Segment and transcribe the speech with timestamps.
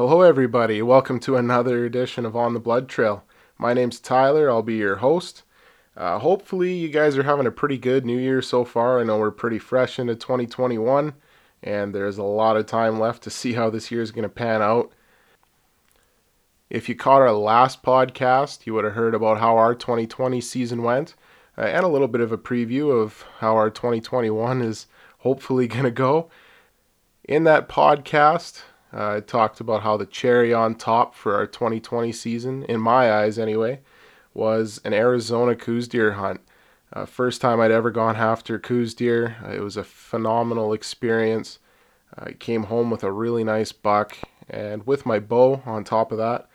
[0.00, 0.80] Hello, everybody.
[0.80, 3.22] Welcome to another edition of On the Blood Trail.
[3.58, 4.48] My name's Tyler.
[4.48, 5.42] I'll be your host.
[5.94, 8.98] Uh, hopefully, you guys are having a pretty good new year so far.
[8.98, 11.12] I know we're pretty fresh into 2021,
[11.62, 14.30] and there's a lot of time left to see how this year is going to
[14.30, 14.90] pan out.
[16.70, 20.82] If you caught our last podcast, you would have heard about how our 2020 season
[20.82, 21.14] went
[21.58, 24.86] uh, and a little bit of a preview of how our 2021 is
[25.18, 26.30] hopefully going to go.
[27.24, 28.62] In that podcast,
[28.92, 33.12] uh, I talked about how the cherry on top for our 2020 season, in my
[33.12, 33.80] eyes anyway,
[34.34, 36.40] was an Arizona Coues deer hunt.
[36.92, 39.36] Uh, first time I'd ever gone after Coues deer.
[39.44, 41.60] Uh, it was a phenomenal experience.
[42.18, 44.16] I came home with a really nice buck
[44.48, 46.48] and with my bow on top of that.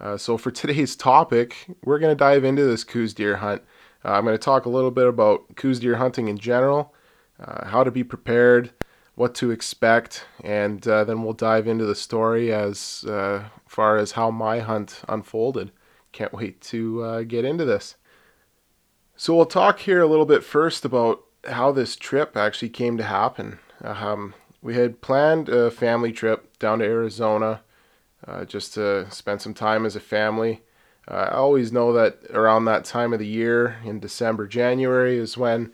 [0.00, 3.62] Uh, so for today's topic, we're going to dive into this Coues deer hunt.
[4.04, 6.92] Uh, I'm going to talk a little bit about Coues deer hunting in general,
[7.40, 8.72] uh, how to be prepared,
[9.16, 14.12] what to expect, and uh, then we'll dive into the story as uh, far as
[14.12, 15.72] how my hunt unfolded.
[16.12, 17.96] Can't wait to uh, get into this.
[19.16, 23.04] So we'll talk here a little bit first about how this trip actually came to
[23.04, 23.58] happen.
[23.82, 27.62] Um, we had planned a family trip down to Arizona
[28.26, 30.60] uh, just to spend some time as a family.
[31.08, 35.38] Uh, I always know that around that time of the year, in December, January, is
[35.38, 35.72] when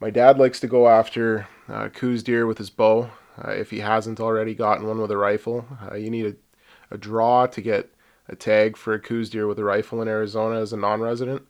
[0.00, 3.10] my dad likes to go after uh, Coues deer with his bow.
[3.42, 6.98] Uh, if he hasn't already gotten one with a rifle, uh, you need a, a
[6.98, 7.94] draw to get
[8.28, 11.42] a tag for a Coues deer with a rifle in Arizona as a non-resident.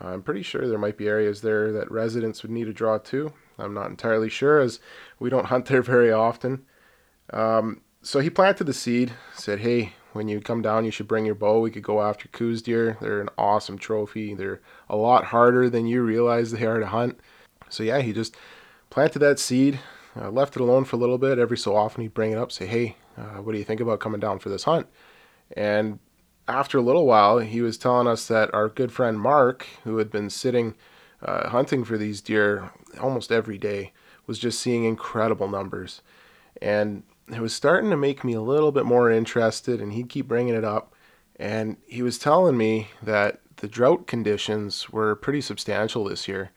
[0.00, 2.98] Uh, I'm pretty sure there might be areas there that residents would need a draw
[2.98, 3.32] too.
[3.58, 4.80] I'm not entirely sure as
[5.18, 6.64] we don't hunt there very often.
[7.32, 11.26] Um, so he planted the seed, said, hey, when you come down, you should bring
[11.26, 11.60] your bow.
[11.60, 12.96] We could go after Coues deer.
[13.00, 14.34] They're an awesome trophy.
[14.34, 17.20] They're a lot harder than you realize they are to hunt.
[17.70, 18.36] So yeah, he just
[18.90, 19.80] planted that seed,
[20.16, 21.38] uh, left it alone for a little bit.
[21.38, 24.00] Every so often he'd bring it up, say, hey, uh, what do you think about
[24.00, 24.86] coming down for this hunt?
[25.56, 25.98] And
[26.46, 30.10] after a little while, he was telling us that our good friend Mark, who had
[30.10, 30.74] been sitting
[31.22, 32.70] uh, hunting for these deer
[33.00, 33.92] almost every day,
[34.26, 36.02] was just seeing incredible numbers.
[36.62, 40.28] And it was starting to make me a little bit more interested, and he'd keep
[40.28, 40.94] bringing it up.
[41.36, 46.50] And he was telling me that the drought conditions were pretty substantial this year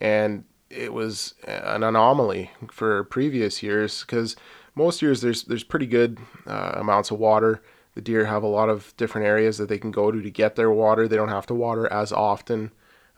[0.00, 4.36] and it was an anomaly for previous years because
[4.74, 7.60] most years there's there's pretty good uh, amounts of water.
[7.94, 10.54] The deer have a lot of different areas that they can go to to get
[10.54, 11.08] their water.
[11.08, 12.70] They don't have to water as often,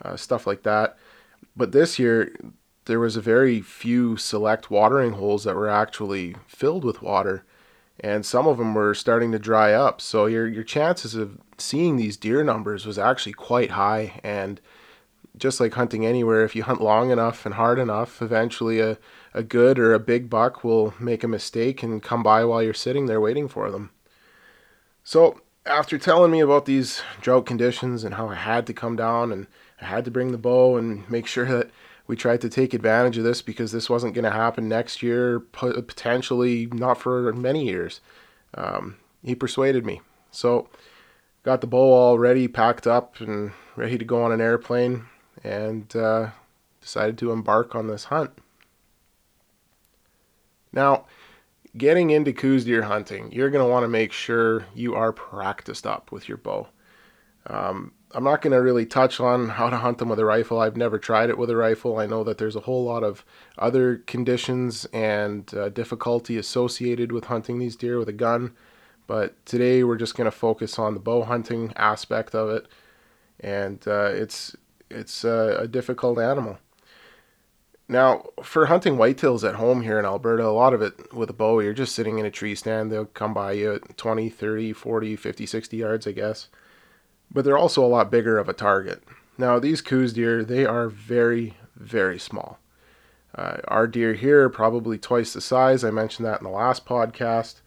[0.02, 0.96] uh, stuff like that.
[1.54, 2.34] But this year
[2.86, 7.44] there was a very few select watering holes that were actually filled with water,
[8.00, 10.00] and some of them were starting to dry up.
[10.00, 14.58] So your your chances of seeing these deer numbers was actually quite high and
[15.36, 18.98] just like hunting anywhere, if you hunt long enough and hard enough, eventually a,
[19.32, 22.74] a good or a big buck will make a mistake and come by while you're
[22.74, 23.90] sitting there waiting for them.
[25.04, 29.32] So, after telling me about these drought conditions and how I had to come down
[29.32, 29.46] and
[29.80, 31.70] I had to bring the bow and make sure that
[32.06, 35.40] we tried to take advantage of this because this wasn't going to happen next year,
[35.40, 38.00] potentially not for many years,
[38.54, 40.02] um, he persuaded me.
[40.30, 40.68] So,
[41.42, 45.06] got the bow all ready, packed up, and ready to go on an airplane
[45.42, 46.30] and uh,
[46.80, 48.30] decided to embark on this hunt.
[50.72, 51.06] Now,
[51.76, 55.86] getting into Coues deer hunting, you're going to want to make sure you are practiced
[55.86, 56.68] up with your bow.
[57.46, 60.60] Um, I'm not going to really touch on how to hunt them with a rifle.
[60.60, 61.98] I've never tried it with a rifle.
[61.98, 63.24] I know that there's a whole lot of
[63.58, 68.52] other conditions and uh, difficulty associated with hunting these deer with a gun.
[69.06, 72.66] But today we're just going to focus on the bow hunting aspect of it.
[73.40, 74.54] And uh, it's
[74.92, 76.58] it's a, a difficult animal.
[77.88, 81.34] Now, for hunting whitetails at home here in Alberta, a lot of it with a
[81.34, 82.90] bow, you're just sitting in a tree stand.
[82.90, 86.48] They'll come by you at 20, 30, 40, 50, 60 yards, I guess.
[87.30, 89.02] But they're also a lot bigger of a target.
[89.36, 92.58] Now, these Coues deer, they are very, very small.
[93.34, 95.84] Uh, our deer here probably twice the size.
[95.84, 97.60] I mentioned that in the last podcast,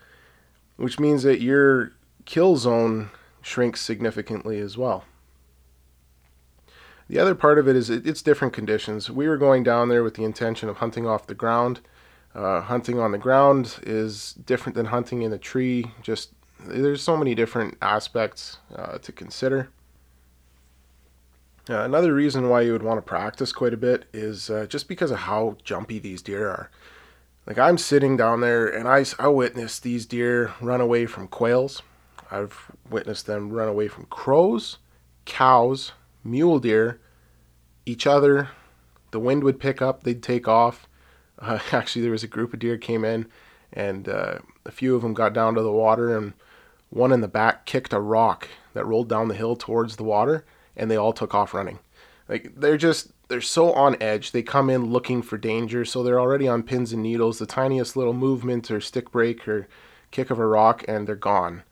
[0.76, 1.94] which means that your
[2.26, 3.10] kill zone
[3.42, 5.06] shrinks significantly as well.
[7.08, 9.10] The other part of it is it, it's different conditions.
[9.10, 11.82] We were going down there with the intention of hunting off the ground.
[12.34, 15.92] Uh, hunting on the ground is different than hunting in a tree.
[16.02, 19.70] Just there's so many different aspects uh, to consider.
[21.70, 24.88] Uh, another reason why you would want to practice quite a bit is uh, just
[24.88, 26.70] because of how jumpy these deer are.
[27.48, 31.82] Like I'm sitting down there and I, I witnessed these deer run away from quails.
[32.32, 34.78] I've witnessed them run away from crows,
[35.26, 35.92] cows,
[36.26, 37.00] mule deer,
[37.86, 38.50] each other.
[39.12, 40.88] The wind would pick up, they'd take off.
[41.40, 43.28] Uh, actually, there was a group of deer came in,
[43.72, 46.34] and uh, a few of them got down to the water, and
[46.90, 50.46] one in the back kicked a rock that rolled down the hill towards the water,
[50.76, 51.80] and they all took off running.
[52.28, 54.32] Like they're just they're so on edge.
[54.32, 57.40] They come in looking for danger, so they're already on pins and needles.
[57.40, 59.68] The tiniest little movement or stick break or
[60.12, 61.64] kick of a rock, and they're gone.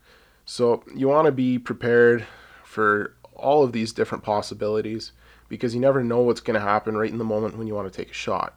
[0.45, 2.25] So you want to be prepared
[2.63, 5.11] for all of these different possibilities
[5.49, 7.91] because you never know what's going to happen right in the moment when you want
[7.91, 8.55] to take a shot.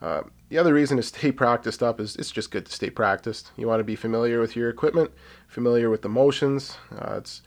[0.00, 3.52] Uh, the other reason to stay practiced up is it's just good to stay practiced.
[3.56, 5.12] You want to be familiar with your equipment,
[5.46, 6.76] familiar with the motions.
[6.90, 7.42] Uh, it's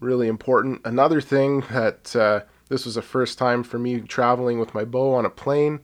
[0.00, 0.80] really important.
[0.84, 5.14] Another thing that uh, this was the first time for me traveling with my bow
[5.14, 5.80] on a plane.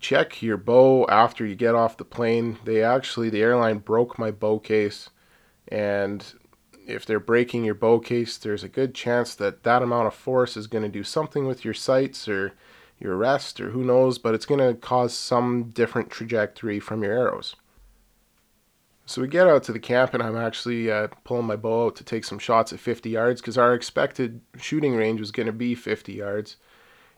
[0.00, 2.58] Check your bow after you get off the plane.
[2.64, 5.10] They actually, the airline broke my bow case,
[5.68, 6.24] and
[6.88, 10.56] if they're breaking your bow case, there's a good chance that that amount of force
[10.56, 12.54] is going to do something with your sights or
[12.98, 17.12] your rest or who knows, but it's going to cause some different trajectory from your
[17.12, 17.54] arrows.
[19.06, 21.96] So we get out to the camp, and I'm actually uh, pulling my bow out
[21.96, 25.52] to take some shots at 50 yards because our expected shooting range was going to
[25.52, 26.56] be 50 yards,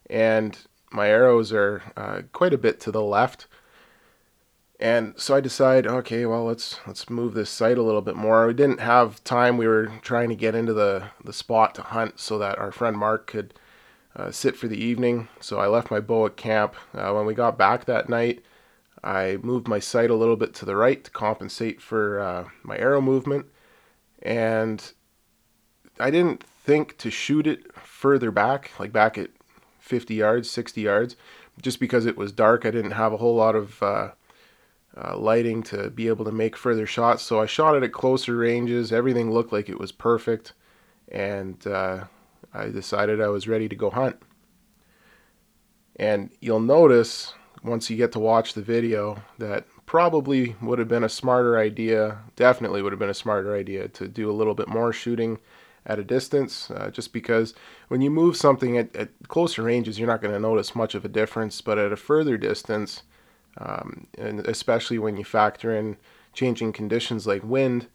[0.09, 0.57] and
[0.93, 3.47] my arrows are uh, quite a bit to the left.
[4.81, 8.47] And so I decide, okay, well let's let's move this sight a little bit more.
[8.47, 9.59] We didn't have time.
[9.59, 12.97] We were trying to get into the the spot to hunt so that our friend
[12.97, 13.53] Mark could
[14.17, 15.29] uh, sit for the evening.
[15.39, 16.75] So I left my bow at camp.
[16.95, 18.43] Uh, when we got back that night,
[19.05, 22.79] I moved my sight a little bit to the right to compensate for uh, my
[22.79, 23.47] arrow movement.
[24.23, 24.93] And
[25.99, 29.31] I didn't think to shoot it further back, like back at
[29.79, 31.17] 50 yards, 60 yards,
[31.61, 32.65] just because it was dark.
[32.65, 33.83] I didn't have a whole lot of
[34.97, 37.23] uh, lighting to be able to make further shots.
[37.23, 38.93] So I shot it at closer ranges.
[38.93, 40.53] Everything looked like it was perfect.
[41.11, 42.05] And uh,
[42.53, 44.17] I decided I was ready to go hunt.
[45.97, 51.05] And you'll notice once you get to watch the video that probably would have been
[51.05, 54.69] a smarter idea, definitely would have been a smarter idea to do a little bit
[54.69, 55.39] more shooting
[55.87, 57.55] at a distance, uh, just because
[57.89, 61.05] when you move something at, at closer ranges, you're not going to notice much of
[61.05, 63.03] a difference, but at a further distance,
[63.59, 65.97] um, and especially when you factor in
[66.33, 67.89] changing conditions like wind,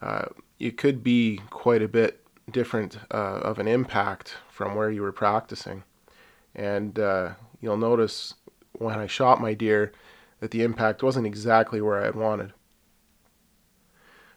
[0.00, 0.26] uh,
[0.58, 5.12] it could be quite a bit different uh, of an impact from where you were
[5.12, 5.84] practicing.
[6.54, 8.34] And uh, you'll notice
[8.72, 9.92] when I shot my deer
[10.40, 12.52] that the impact wasn't exactly where I had wanted.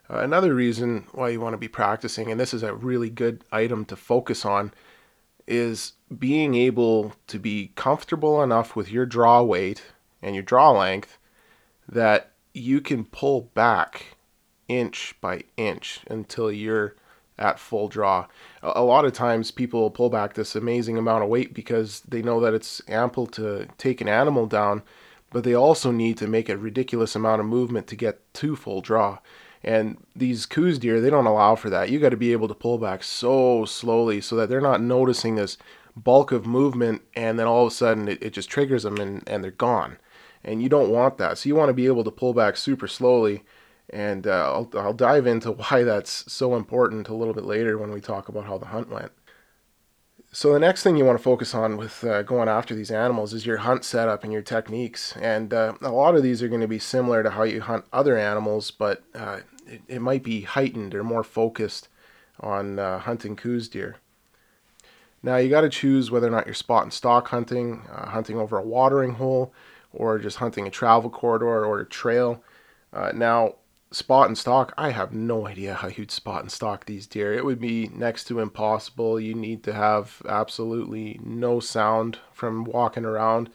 [0.10, 3.44] Uh, another reason why you want to be practicing, and this is a really good
[3.52, 4.72] item to focus on,
[5.48, 9.82] is being able to be comfortable enough with your draw weight
[10.22, 11.18] and your draw length
[11.88, 14.18] that you can pull back
[14.68, 16.96] inch by inch until you're
[17.38, 18.26] at full draw.
[18.64, 22.40] A lot of times people pull back this amazing amount of weight because they know
[22.40, 24.84] that it's ample to take an animal down,
[25.32, 28.82] but they also need to make a ridiculous amount of movement to get to full
[28.82, 29.20] draw.
[29.64, 31.90] And these Coues deer, they don't allow for that.
[31.90, 35.36] You got to be able to pull back so slowly so that they're not noticing
[35.36, 35.58] this
[35.96, 39.24] bulk of movement and then all of a sudden it, it just triggers them and,
[39.28, 39.98] and they're gone.
[40.46, 41.38] And you don't want that.
[41.38, 43.44] So you want to be able to pull back super slowly
[43.90, 47.92] and uh, I'll, I'll dive into why that's so important a little bit later when
[47.92, 49.12] we talk about how the hunt went.
[50.32, 53.34] So the next thing you want to focus on with uh, going after these animals
[53.34, 55.16] is your hunt setup and your techniques.
[55.16, 57.86] And uh, a lot of these are going to be similar to how you hunt
[57.94, 61.88] other animals, but uh, it, it, might be heightened or more focused
[62.42, 63.96] on uh, hunting Coues deer.
[65.24, 68.38] Now you got to choose whether or not you're spot and stalk hunting, uh, hunting
[68.38, 69.54] over a watering hole,
[69.96, 72.44] or just hunting a travel corridor or a trail.
[72.94, 73.56] Uh, now
[73.92, 77.34] spot and stalk, I have no idea how you'd spot and stalk these deer.
[77.34, 79.20] It would be next to impossible.
[79.20, 83.50] You need to have absolutely no sound from walking around.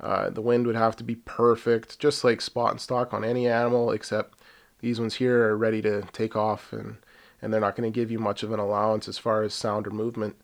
[0.00, 3.48] Uh, the wind would have to be perfect, just like spot and stalk on any
[3.48, 4.38] animal, except
[4.80, 6.96] these ones here are ready to take off and,
[7.40, 9.86] and they're not going to give you much of an allowance as far as sound
[9.86, 10.36] or movement.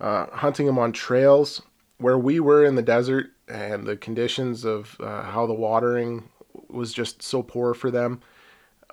[0.00, 1.60] Uh, hunting them on trails,
[1.98, 6.28] where we were in the desert and the conditions of uh, how the watering
[6.68, 8.20] was just so poor for them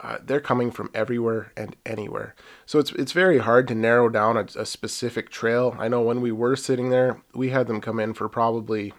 [0.02, 2.36] uh, they're coming from everywhere and anywhere.
[2.66, 5.76] So it's it's very hard to narrow down a, a, specific trail.
[5.80, 8.94] I know when we were sitting there, we had them come in for probably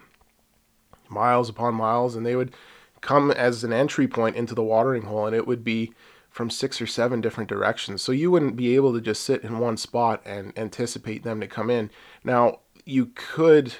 [1.07, 2.53] miles upon miles, and they would
[3.01, 5.93] come as an entry point into the watering hole, and it would be
[6.29, 8.01] from six or seven different directions.
[8.01, 11.47] So you wouldn't be able to just sit in one spot and anticipate them to
[11.47, 11.89] come in.
[12.23, 13.73] Now you could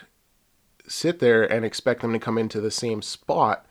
[0.89, 3.65] sit there and expect them to come into the same spot,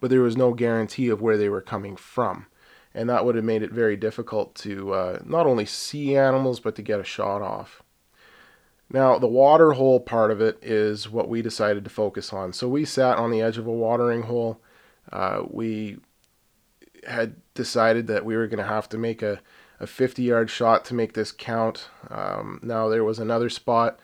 [0.00, 2.46] but there was no guarantee of where they were coming from
[2.94, 6.76] and that would have made it very difficult to uh, not only see animals but
[6.76, 7.82] to get a shot off.
[8.90, 12.52] Now, the water hole part of it is what we decided to focus on.
[12.52, 14.60] So we sat on the edge of a watering hole.
[15.10, 15.98] Uh, we
[17.08, 19.40] had decided that we were going to have to make a,
[19.80, 21.88] a a 50 yard shot to make this count.
[22.10, 23.98] Um, now, there was another spot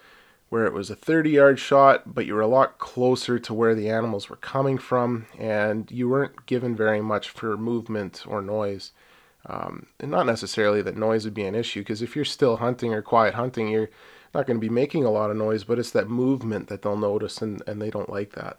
[0.50, 3.74] where it was a 30 yard shot, but you were a lot closer to where
[3.74, 8.92] the animals were coming from, and you weren't given very much for movement or noise.
[9.46, 12.92] Um, and not necessarily that noise would be an issue, because if you're still hunting
[12.92, 13.90] or quiet hunting, you're
[14.34, 16.96] not going to be making a lot of noise, but it's that movement that they'll
[16.96, 18.58] notice, and, and they don't like that.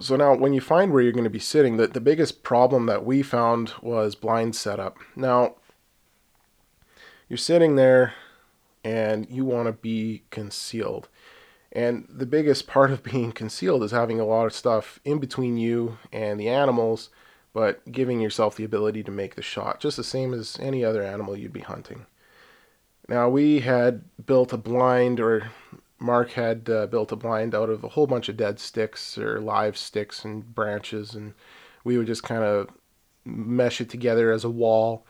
[0.00, 2.86] So now, when you find where you're going to be sitting, the, the biggest problem
[2.86, 4.98] that we found was blind setup.
[5.16, 5.54] Now,
[7.28, 8.14] you're sitting there
[8.84, 11.08] and you want to be concealed.
[11.72, 15.56] And the biggest part of being concealed is having a lot of stuff in between
[15.56, 17.10] you and the animals,
[17.52, 21.02] but giving yourself the ability to make the shot, just the same as any other
[21.02, 22.06] animal you'd be hunting.
[23.08, 25.50] Now, we had built a blind, or
[25.98, 29.40] Mark had uh, built a blind out of a whole bunch of dead sticks or
[29.40, 31.32] live sticks and branches, and
[31.84, 32.68] we would just kind of
[33.24, 35.06] mesh it together as a wall,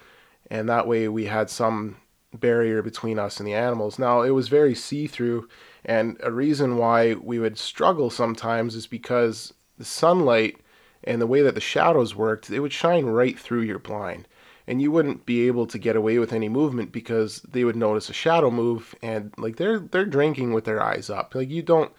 [0.49, 1.97] and that way we had some
[2.35, 3.99] barrier between us and the animals.
[3.99, 5.49] Now, it was very see through,
[5.85, 10.59] and a reason why we would struggle sometimes is because the sunlight
[11.05, 14.29] and the way that the shadows worked, it would shine right through your blind
[14.69, 18.11] and you wouldn't be able to get away with any movement because they would notice
[18.11, 21.35] a shadow move and like they're they're drinking with their eyes up.
[21.35, 21.91] Like you don't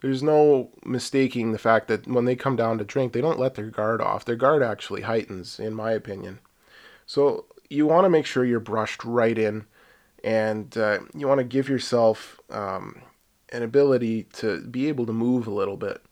[0.00, 3.54] there's no mistaking the fact that when they come down to drink they don't let
[3.54, 4.24] their guard off.
[4.24, 6.40] Their guard actually heightens in my opinion.
[7.06, 9.66] So you want to make sure you're brushed right in
[10.24, 13.02] and uh, you want to give yourself um,
[13.50, 16.02] an ability to be able to move a little bit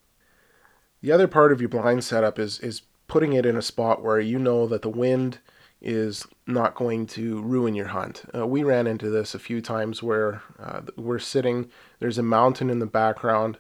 [1.01, 4.19] the other part of your blind setup is is putting it in a spot where
[4.19, 5.39] you know that the wind
[5.81, 8.25] is not going to ruin your hunt.
[8.35, 11.71] Uh, we ran into this a few times where uh, we're sitting,
[12.01, 13.59] there's a mountain in the background,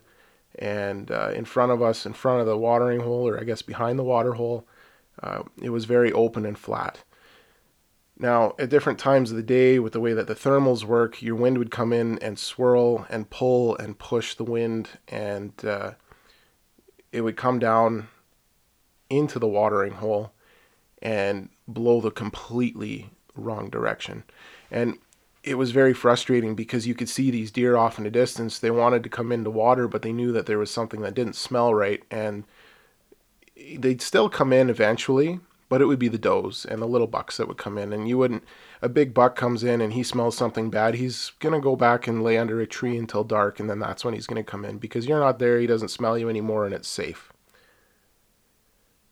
[0.58, 3.62] and uh, in front of us, in front of the watering hole, or I guess
[3.62, 4.66] behind the water hole,
[5.22, 7.04] uh, it was very open and flat.
[8.18, 11.34] Now, at different times of the day, with the way that the thermals work, your
[11.34, 15.92] wind would come in and swirl and pull and push the wind, and uh,
[17.12, 18.08] it would come down
[19.10, 20.32] into the watering hole
[21.02, 24.24] and blow the completely wrong direction.
[24.70, 24.98] And
[25.44, 28.58] it was very frustrating because you could see these deer off in the distance.
[28.58, 31.36] They wanted to come into water, but they knew that there was something that didn't
[31.36, 32.02] smell right.
[32.10, 32.44] And
[33.56, 37.36] they'd still come in eventually, but it would be the does and the little bucks
[37.36, 37.92] that would come in.
[37.92, 38.44] And you wouldn't,
[38.82, 40.94] a big buck comes in and he smells something bad.
[40.94, 43.58] He's going to go back and lay under a tree until dark.
[43.58, 45.58] And then that's when he's going to come in because you're not there.
[45.58, 47.32] He doesn't smell you anymore and it's safe.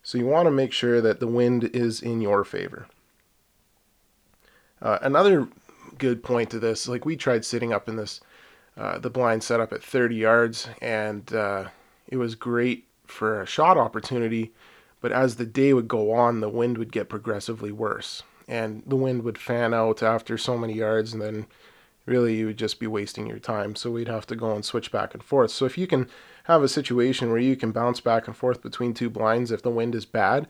[0.02, 2.86] So you want to make sure that the wind is in your favor.
[4.80, 5.48] Uh, another
[5.96, 8.20] good point to this, like we tried sitting up in this,
[8.76, 11.68] uh, the blind setup at 30 yards, and uh,
[12.06, 14.52] it was great for a shot opportunity.
[15.04, 18.96] But as the day would go on, the wind would get progressively worse, and the
[18.96, 21.46] wind would fan out after so many yards, and then
[22.06, 23.76] really you would just be wasting your time.
[23.76, 25.50] So we'd have to go and switch back and forth.
[25.50, 26.08] So if you can
[26.44, 29.68] have a situation where you can bounce back and forth between two blinds if the
[29.68, 30.48] wind is bad,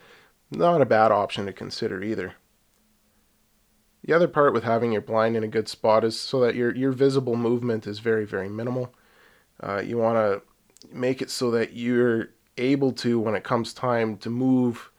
[0.52, 2.34] not a bad option to consider either.
[4.04, 6.72] The other part with having your blind in a good spot is so that your,
[6.76, 8.94] your visible movement is very, very minimal.
[9.60, 14.16] Uh, you want to make it so that you're able to, when it comes time
[14.18, 14.90] to move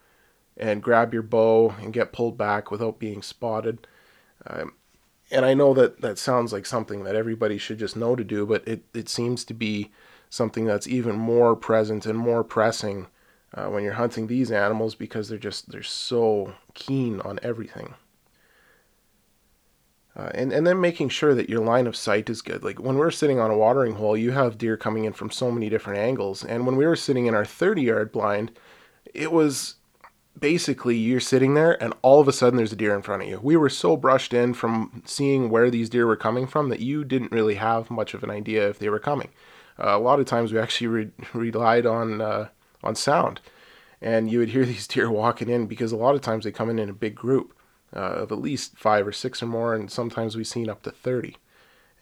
[0.56, 3.86] and grab your bow and get pulled back without being spotted.
[4.46, 4.74] Um,
[5.30, 8.46] and I know that that sounds like something that everybody should just know to do,
[8.46, 9.90] but it, it seems to be
[10.30, 13.08] something that's even more present and more pressing
[13.54, 17.94] uh, when you're hunting these animals because they're just they're so keen on everything.
[20.16, 22.64] Uh, and and then making sure that your line of sight is good.
[22.64, 25.50] Like when we're sitting on a watering hole, you have deer coming in from so
[25.50, 26.42] many different angles.
[26.42, 28.52] And when we were sitting in our 30 yard blind,
[29.12, 29.74] it was
[30.38, 33.28] basically you're sitting there and all of a sudden there's a deer in front of
[33.28, 33.40] you.
[33.42, 37.04] We were so brushed in from seeing where these deer were coming from that you
[37.04, 39.28] didn't really have much of an idea if they were coming.
[39.78, 42.48] Uh, a lot of times we actually re- relied on uh,
[42.82, 43.40] on sound,
[44.00, 46.70] and you would hear these deer walking in because a lot of times they come
[46.70, 47.55] in in a big group
[47.96, 50.90] uh, of at least five or six or more, and sometimes we've seen up to
[50.90, 51.36] thirty.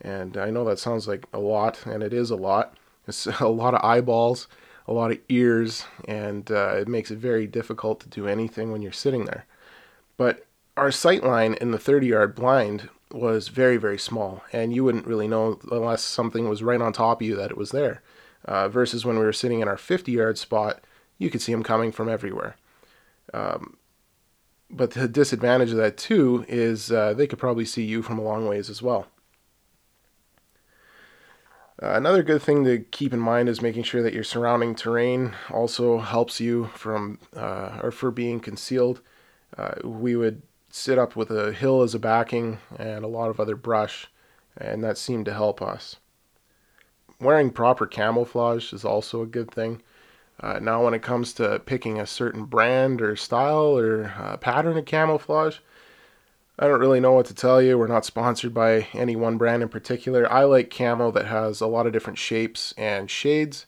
[0.01, 2.77] And I know that sounds like a lot, and it is a lot.
[3.07, 4.49] It's a lot of eyeballs
[4.87, 8.83] a lot of ears, and uh, it makes it very difficult to do anything when
[8.83, 9.47] you're sitting there.
[10.17, 10.47] But
[10.77, 15.07] our sight line in the 30 yard blind was very, very small, and you wouldn't
[15.07, 18.03] really know unless something was right on top of you that it was there.
[18.45, 20.85] Uh, versus when we were sitting in our 50 yard spot,
[21.19, 22.57] you could see them coming from everywhere.
[23.33, 23.79] Um,
[24.75, 28.23] but the disadvantage of that too is uh, they could probably see you from a
[28.23, 29.07] long ways as well.
[31.83, 35.33] Uh, another good thing to keep in mind is making sure that your surrounding terrain
[35.51, 39.01] also helps you from uh, or for being concealed.
[39.57, 43.41] Uh, we would sit up with a hill as a backing and a lot of
[43.41, 44.09] other brush,
[44.57, 45.97] and that seemed to help us.
[47.21, 49.83] Wearing proper camouflage is also a good thing.
[50.41, 54.77] Uh, now, when it comes to picking a certain brand or style or uh, pattern
[54.77, 55.59] of camouflage,
[56.59, 57.79] I don't really know what to tell you.
[57.79, 60.31] We're not sponsored by any one brand in particular.
[60.31, 63.67] I like camo that has a lot of different shapes and shades.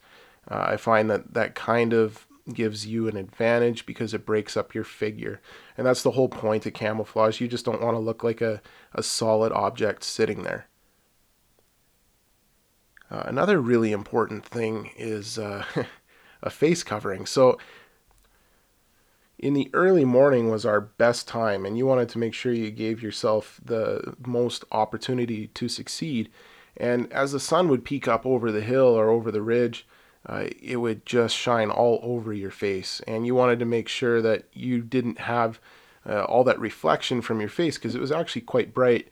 [0.48, 4.74] Uh, I find that that kind of gives you an advantage because it breaks up
[4.74, 5.40] your figure.
[5.76, 7.40] And that's the whole point of camouflage.
[7.40, 8.62] You just don't want to look like a,
[8.94, 10.68] a solid object sitting there.
[13.10, 15.64] Uh, another really important thing is uh,
[16.42, 17.26] a face covering.
[17.26, 17.58] So,
[19.38, 22.70] in the early morning was our best time, and you wanted to make sure you
[22.70, 26.30] gave yourself the most opportunity to succeed.
[26.76, 29.86] And as the sun would peek up over the hill or over the ridge,
[30.26, 33.00] uh, it would just shine all over your face.
[33.06, 35.60] And you wanted to make sure that you didn't have
[36.08, 39.08] uh, all that reflection from your face because it was actually quite bright.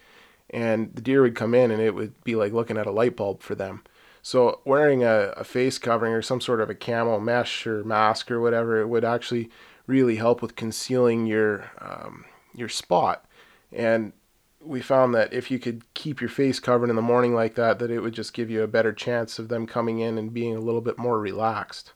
[0.50, 3.16] And the deer would come in and it would be like looking at a light
[3.16, 3.83] bulb for them.
[4.26, 8.31] So wearing a, a face covering or some sort of a camo mesh or mask
[8.31, 9.50] or whatever, it would actually
[9.87, 13.26] really help with concealing your um, your spot.
[13.71, 14.14] And
[14.62, 17.78] we found that if you could keep your face covered in the morning like that,
[17.81, 20.57] that it would just give you a better chance of them coming in and being
[20.57, 21.93] a little bit more relaxed.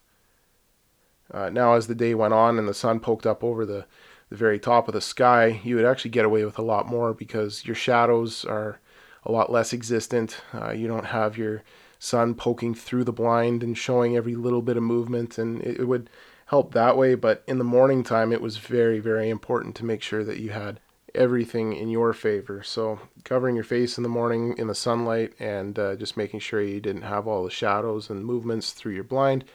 [1.33, 3.87] Uh, now, as the day went on and the sun poked up over the,
[4.29, 7.11] the very top of the sky, you would actually get away with a lot more
[7.11, 8.79] because your shadows are
[9.23, 10.41] a lot less existent.
[10.53, 11.63] Uh, you don't have your
[11.99, 15.85] sun poking through the blind and showing every little bit of movement, and it, it
[15.85, 16.09] would
[16.47, 17.13] help that way.
[17.13, 20.49] But in the morning time, it was very, very important to make sure that you
[20.49, 20.79] had
[21.15, 22.63] everything in your favor.
[22.63, 26.61] So covering your face in the morning in the sunlight and uh, just making sure
[26.61, 29.45] you didn't have all the shadows and movements through your blind,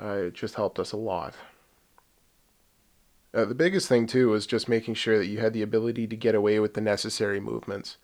[0.00, 1.34] uh, it just helped us a lot.
[3.34, 6.16] Uh, the biggest thing too was just making sure that you had the ability to
[6.16, 7.96] get away with the necessary movements,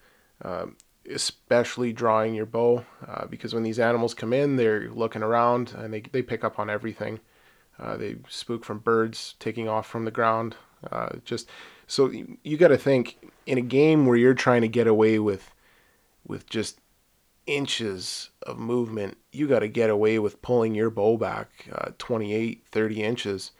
[0.42, 0.76] um,
[1.12, 5.92] especially drawing your bow, uh, because when these animals come in, they're looking around and
[5.92, 7.20] they they pick up on everything.
[7.78, 10.56] Uh, they spook from birds taking off from the ground.
[10.90, 11.48] Uh, just
[11.86, 12.10] so
[12.42, 15.54] you got to think in a game where you're trying to get away with
[16.26, 16.78] with just
[17.46, 22.62] inches of movement, you got to get away with pulling your bow back uh, 28,
[22.70, 23.52] 30 inches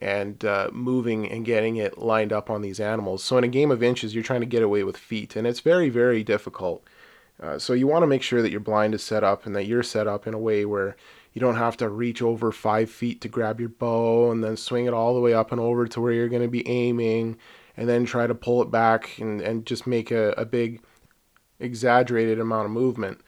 [0.00, 3.22] and uh, moving and getting it lined up on these animals.
[3.22, 5.60] So in a game of inches, you're trying to get away with feet, and it's
[5.60, 6.84] very, very difficult.
[7.42, 9.66] Uh, so you want to make sure that your blind is set up and that
[9.66, 10.96] you're set up in a way where
[11.32, 14.86] you don't have to reach over five feet to grab your bow and then swing
[14.86, 17.38] it all the way up and over to where you're going to be aiming
[17.76, 20.82] and then try to pull it back and, and just make a, a big
[21.58, 23.20] exaggerated amount of movement.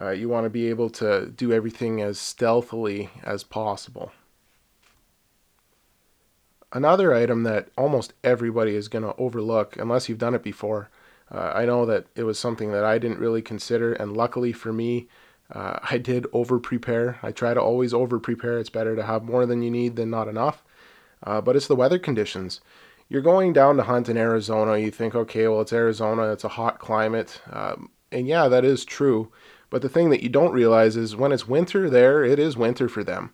[0.00, 4.12] Uh, you want to be able to do everything as stealthily as possible.
[6.74, 10.90] Another item that almost everybody is going to overlook, unless you've done it before,
[11.32, 14.72] uh, I know that it was something that I didn't really consider, and luckily for
[14.72, 15.08] me,
[15.50, 17.18] uh, I did over prepare.
[17.22, 18.58] I try to always over prepare.
[18.58, 20.62] It's better to have more than you need than not enough.
[21.22, 22.60] Uh, but it's the weather conditions
[23.08, 24.78] you're going down to hunt in Arizona.
[24.78, 27.40] You think, okay, well, it's Arizona, it's a hot climate.
[27.50, 29.30] Um, and yeah, that is true.
[29.70, 32.88] But the thing that you don't realize is when it's winter there, it is winter
[32.88, 33.32] for them.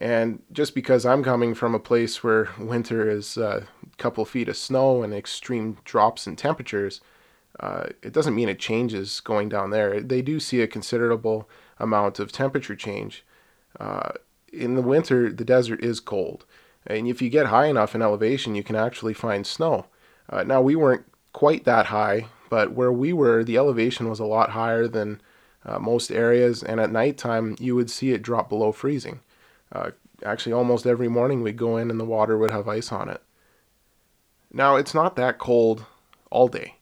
[0.00, 4.48] And just because I'm coming from a place where winter is uh, a couple feet
[4.48, 7.00] of snow and extreme drops in temperatures,
[7.58, 10.00] uh, it doesn't mean it changes going down there.
[10.00, 13.24] They do see a considerable amount of temperature change.
[13.78, 14.10] Uh,
[14.52, 16.44] in the winter, the desert is cold.
[16.86, 19.86] And if you get high enough in elevation, you can actually find snow.
[20.30, 24.24] Uh, now, we weren't quite that high, but where we were, the elevation was a
[24.24, 25.20] lot higher than
[25.66, 26.62] uh, most areas.
[26.62, 29.20] And at nighttime, you would see it drop below freezing.
[29.72, 29.90] Uh,
[30.24, 33.22] actually, almost every morning we'd go in and the water would have ice on it.
[34.52, 35.84] Now, it's not that cold
[36.30, 36.76] all day.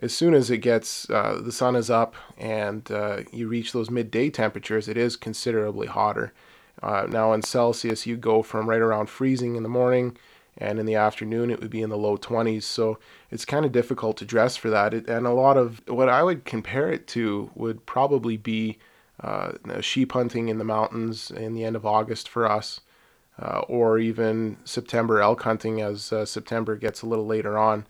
[0.00, 3.90] As soon as it gets, uh, the sun is up and uh, you reach those
[3.90, 6.32] midday temperatures, it is considerably hotter.
[6.82, 10.16] Uh, now in Celsius, you go from right around freezing in the morning,
[10.58, 12.64] and in the afternoon it would be in the low 20s.
[12.64, 12.98] So
[13.30, 14.92] it's kind of difficult to dress for that.
[14.92, 18.78] It, and a lot of what I would compare it to would probably be
[19.20, 22.80] uh, sheep hunting in the mountains in the end of August for us,
[23.40, 27.86] uh, or even September elk hunting as uh, September gets a little later on.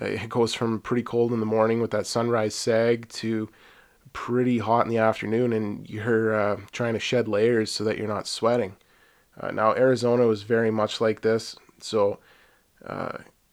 [0.00, 3.48] Uh, it goes from pretty cold in the morning with that sunrise sag to
[4.12, 8.08] pretty hot in the afternoon and you're uh, trying to shed layers so that you're
[8.08, 8.76] not sweating.
[9.40, 11.56] Uh, now, Arizona was very much like this.
[11.80, 12.18] So,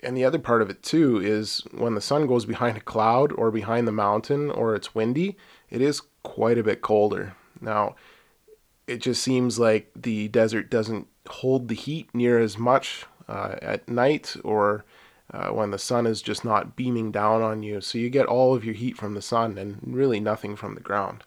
[0.06, 3.32] and the other part of it too is when the sun goes behind a cloud
[3.34, 5.36] or behind the mountain or it's windy,
[5.70, 7.34] it is quite a bit colder.
[7.60, 7.96] Now,
[8.88, 13.90] it just seems like the desert doesn't hold the heat near as much uh, at
[13.90, 14.86] night or
[15.34, 17.82] uh, when the sun is just not beaming down on you.
[17.82, 20.82] So you get all of your heat from the sun and really nothing from the
[20.82, 21.24] ground.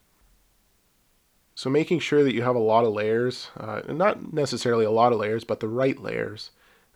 [1.56, 5.12] So making sure that you have a lot of layers, uh, not necessarily a lot
[5.12, 6.52] of layers, but the right layers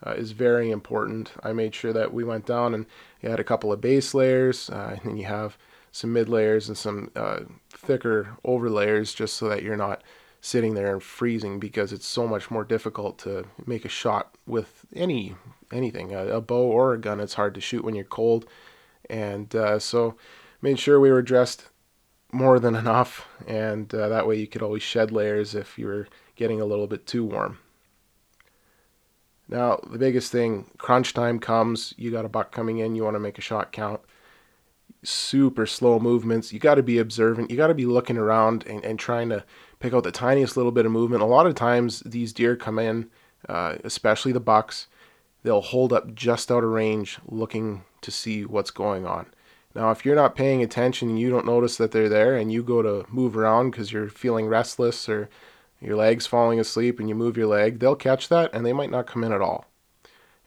[0.07, 1.33] uh, is very important.
[1.43, 2.87] I made sure that we went down and
[3.21, 5.57] you had a couple of base layers, uh, and then you have
[5.91, 10.03] some mid layers and some uh, thicker over layers just so that you're not
[10.41, 14.85] sitting there and freezing because it's so much more difficult to make a shot with
[14.95, 15.37] any
[15.73, 16.13] anything.
[16.15, 18.47] A, a bow or a gun it's hard to shoot when you're cold.
[19.09, 20.17] And uh, so
[20.61, 21.69] made sure we were dressed
[22.33, 26.09] more than enough and uh, that way you could always shed layers if you were
[26.35, 27.59] getting a little bit too warm
[29.53, 33.15] now the biggest thing crunch time comes you got a buck coming in you want
[33.15, 34.01] to make a shot count
[35.05, 36.53] super slow movements.
[36.53, 37.51] You got to be observant.
[37.51, 39.45] You got to be looking around and, and trying to
[39.81, 41.23] pick out the tiniest little bit of movement.
[41.23, 43.11] A lot of times, these deer come in,
[43.49, 44.87] uh, especially the bucks,
[45.43, 49.27] they'll hold up just out of range looking to see what's going on.
[49.75, 52.63] Now, if you're not paying attention and you don't notice that they're there and you
[52.63, 55.31] go to move around because you're feeling restless or
[55.83, 58.91] your leg's falling asleep and you move your leg, they'll catch that and they might
[58.91, 59.67] not come in at all.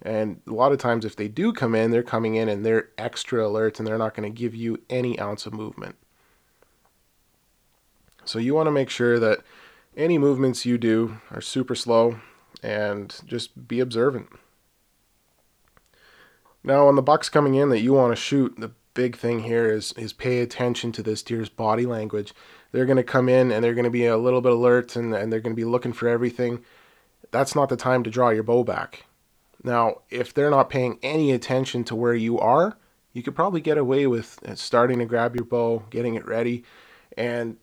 [0.02, 2.89] And a lot of times, if they do come in, they're coming in and they're
[2.98, 5.95] extra alert and they're not going to give you any ounce of movement.
[8.24, 9.39] So, you want to make sure that
[9.95, 12.19] any movements you do are super slow
[12.62, 14.28] and just be observant.
[16.63, 19.71] Now, on the bucks coming in that you want to shoot, the big thing here
[19.71, 22.34] is is pay attention to this deer's body language.
[22.76, 25.16] They're going to come in and they're going to be a little bit alert and,
[25.16, 26.60] and they're going to be looking for everything.
[27.32, 29.06] That's not the time to draw your bow back.
[29.64, 32.78] Now, if they're not paying any attention to where you are,
[33.14, 36.66] you could probably get away with uh, starting to grab your bow, getting it ready,
[37.18, 37.56] and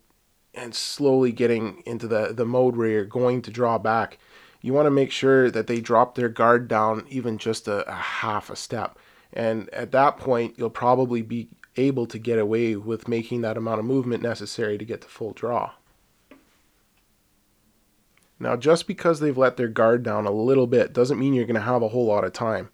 [0.55, 4.17] and slowly getting into the, the mode where you're going to draw back.
[4.63, 7.93] You want to make sure that they drop their guard down even just a, a
[7.93, 8.97] half a step.
[9.31, 13.79] And at that point, you'll probably be able to get away with making that amount
[13.79, 15.71] of movement necessary to get to full draw.
[18.39, 21.55] Now, just because they've let their guard down a little bit doesn't mean you're going
[21.55, 22.69] to have a whole lot of time.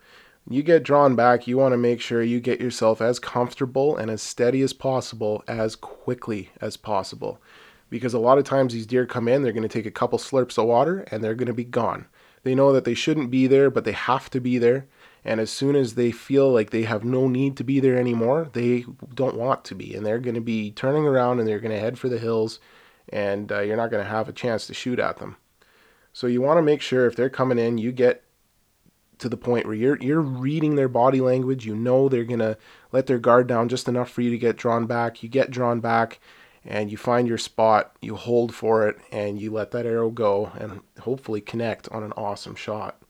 [0.45, 3.95] When you get drawn back, you want to make sure you get yourself as comfortable
[3.95, 7.39] and as steady as possible as quickly as possible.
[7.89, 10.17] Because a lot of times these deer come in, they're going to take a couple
[10.17, 12.07] slurps of water and they're going to be gone.
[12.43, 14.87] They know that they shouldn't be there, but they have to be there.
[15.25, 18.49] And as soon as they feel like they have no need to be there anymore,
[18.53, 19.93] they don't want to be.
[19.93, 22.59] And they're going to be turning around and they're going to head for the hills,
[23.09, 25.35] and uh, you're not going to have a chance to shoot at them.
[26.13, 28.23] So you want to make sure if they're coming in, you get
[29.19, 31.65] to the point where you're you're reading their body language.
[31.65, 32.57] You know they're gonna
[32.91, 35.21] let their guard down just enough for you to get drawn back.
[35.21, 36.19] You get drawn back,
[36.65, 37.95] and you find your spot.
[38.01, 42.13] You hold for it, and you let that arrow go, and hopefully connect on an
[42.13, 43.01] awesome shot.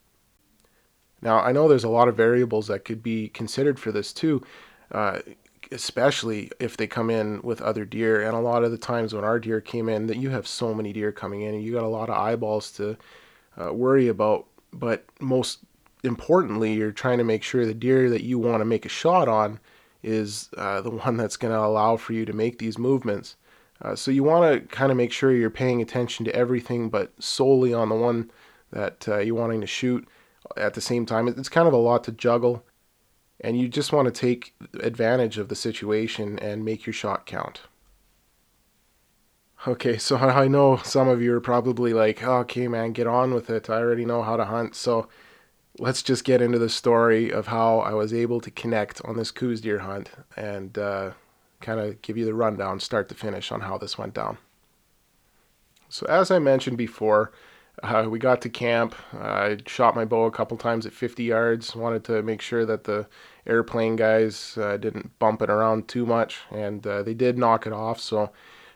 [1.21, 4.41] Now I know there's a lot of variables that could be considered for this too.
[4.91, 5.19] Uh,
[5.71, 8.21] especially if they come in with other deer.
[8.21, 10.73] And a lot of the times when our deer came in, that you have so
[10.73, 12.97] many deer coming in, and you got a lot of eyeballs to
[13.57, 14.47] uh, worry about.
[14.73, 15.59] But most
[16.03, 19.27] importantly, you're trying to make sure the deer that you want to make a shot
[19.27, 19.59] on
[20.01, 23.35] is uh, the one that's going to allow for you to make these movements.
[23.81, 27.11] Uh, so you want to kind of make sure you're paying attention to everything, but
[27.21, 28.29] solely on the one
[28.71, 30.07] that uh, you're wanting to shoot
[30.57, 31.27] at the same time.
[31.27, 32.63] It's kind of a lot to juggle
[33.41, 37.61] and you just want to take advantage of the situation and make your shot count.
[39.67, 43.49] Okay, so I know some of you are probably like, okay, man, get on with
[43.49, 43.69] it.
[43.69, 44.75] I already know how to hunt.
[44.75, 45.07] So
[45.77, 49.31] let's just get into the story of how I was able to connect on this
[49.31, 51.11] Coues deer hunt and uh,
[51.61, 54.37] kind of give you the rundown, start to finish, on how this went down.
[55.87, 57.31] So, as I mentioned before,
[57.83, 58.95] uh, we got to camp.
[59.13, 61.75] I shot my bow a couple times at 50 yards.
[61.75, 63.07] Wanted to make sure that the
[63.47, 67.73] airplane guys uh, didn't bump it around too much, and uh, they did knock it
[67.73, 67.99] off.
[67.99, 68.31] So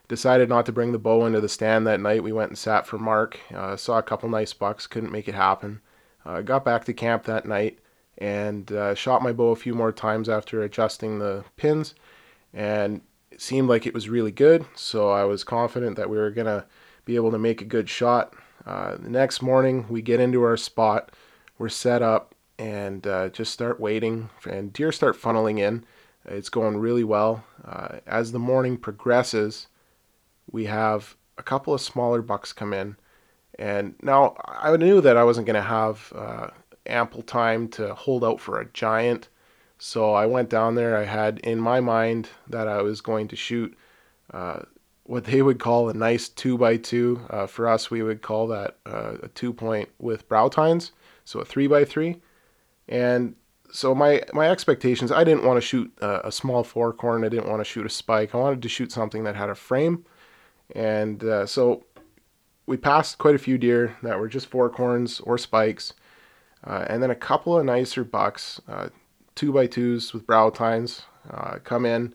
[0.08, 2.24] decided not to bring the bow into the stand that night.
[2.24, 3.40] We went and sat for Mark.
[3.54, 4.88] Uh, saw a couple nice bucks.
[4.88, 5.82] Couldn't make it happen.
[6.26, 7.80] Uh, got back to camp that night
[8.18, 11.96] and uh, shot my bow a few more times after adjusting the pins,
[12.54, 14.66] and it seemed like it was really good.
[14.76, 16.66] So I was confident that we were gonna
[17.06, 18.34] be able to make a good shot.
[18.66, 21.12] Uh, the next morning, we get into our spot,
[21.58, 25.84] we're set up, and uh, just start waiting, and deer start funneling in.
[26.26, 27.44] It's going really well.
[27.66, 29.68] Uh, as the morning progresses,
[30.52, 32.96] we have a couple of smaller bucks come in.
[33.60, 36.48] And now I knew that I wasn't going to have uh,
[36.86, 39.30] ample time to hold out for a giant.
[39.78, 40.98] So I went down there.
[40.98, 43.78] I had in my mind that I was going to shoot
[44.32, 44.62] uh,
[45.06, 47.22] what they would call a nice two by two.
[47.30, 50.92] Uh, for us, we would call that uh, a two point with brow tines,
[51.26, 52.22] so a three by three.
[52.88, 53.36] And
[53.72, 57.26] so my my expectations, I didn't want to shoot a, a small fork horn.
[57.26, 58.34] I didn't want to shoot a spike.
[58.34, 60.06] I wanted to shoot something that had a frame,
[60.76, 61.84] and uh, so
[62.66, 65.94] we passed quite a few deer that were just fork horns or spikes,
[66.66, 68.90] uh, and then a couple of nicer bucks, uh,
[69.36, 72.14] two by twos with brow tines, uh, come in,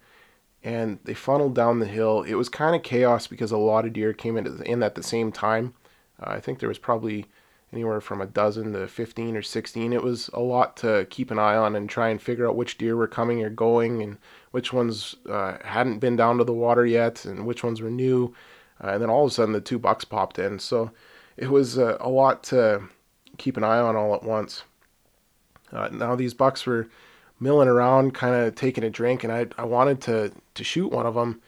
[0.69, 2.23] and they funneled down the hill.
[2.25, 5.33] It was kind of chaos because a lot of deer came in, at the same
[5.33, 5.73] time.
[6.21, 7.25] Uh, I think there was probably
[7.73, 9.95] anywhere from a dozen to 15 or 16.
[9.95, 12.77] It was a lot to keep an eye on and try and figure out which
[12.77, 14.19] deer were coming or going and
[14.51, 18.35] which ones uh, hadn't been down to the water yet and which ones were new.
[18.85, 20.59] Uh, and then all of a sudden the two bucks popped in.
[20.59, 20.91] So
[21.39, 22.83] it was uh, a lot to
[23.39, 24.65] keep an eye on all at once.
[25.73, 26.89] Uh, now these bucks were
[27.41, 31.07] milling around, kind of taking a drink, and I, I wanted to, to shoot one
[31.07, 31.41] of them.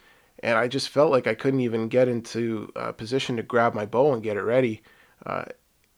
[0.43, 3.87] And I just felt like I couldn't even get into a position to grab my
[3.87, 4.83] bow and get it ready.
[5.27, 5.45] Uh,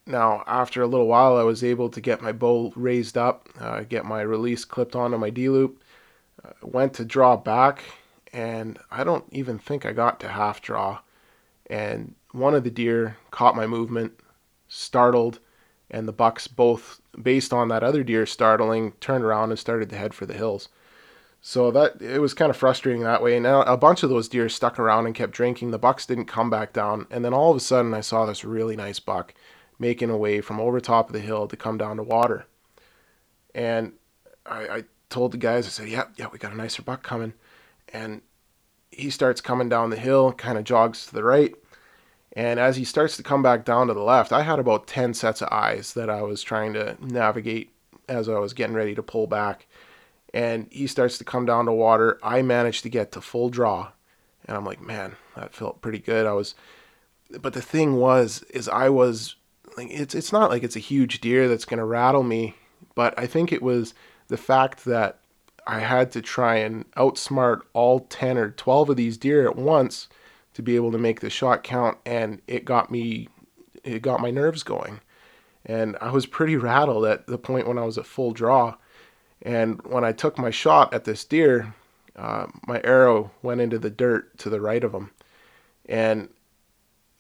[0.07, 3.83] now, after a little while, I was able to get my bow raised up, uh,
[3.83, 5.81] get my release clipped onto my D loop,
[6.44, 7.85] uh, went to draw back,
[8.33, 11.00] and I don't even think I got to half draw.
[11.70, 14.18] And one of the deer caught my movement,
[14.66, 15.38] startled,
[15.92, 19.96] and the bucks both, based on that other deer startling, turned around and started to
[19.96, 20.68] head for the hills.
[21.40, 23.38] So that it was kind of frustrating that way.
[23.38, 25.70] Now a bunch of those deer stuck around and kept drinking.
[25.70, 28.44] The bucks didn't come back down, and then all of a sudden I saw this
[28.44, 29.35] really nice buck
[29.78, 32.46] making a way from over top of the hill to come down to water.
[33.55, 33.92] And
[34.46, 37.35] I, I told the guys, I said, "Yeah, yeah, we got a nicer buck coming,"
[37.92, 38.22] and
[38.90, 41.55] he starts coming down the hill, kind of jogs to the right.
[42.34, 45.14] And as he starts to come back down to the left, I had about 10
[45.14, 47.70] sets of eyes that I was trying to navigate
[48.08, 49.66] as I was getting ready to pull back.
[50.32, 52.18] And he starts to come down to water.
[52.22, 53.92] I managed to get to full draw.
[54.46, 56.26] And I'm like, man, that felt pretty good.
[56.26, 56.54] I was,
[57.40, 59.36] but the thing was, is I was,
[59.76, 62.54] like, it's, it's not like it's a huge deer that's going to rattle me,
[62.94, 63.92] but I think it was
[64.28, 65.18] the fact that
[65.66, 70.08] I had to try and outsmart all 10 or 12 of these deer at once
[70.54, 73.28] to be able to make the shot count and it got me
[73.84, 75.00] it got my nerves going.
[75.64, 78.74] And i was pretty rattled at the point when i was at full draw.
[79.42, 81.74] And when i took my shot at this deer
[82.14, 85.10] uh, my arrow went into the dirt to the right of him.
[85.86, 86.28] And